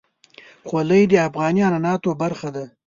[0.67, 2.65] خولۍ د افغاني عنعناتو برخه ده.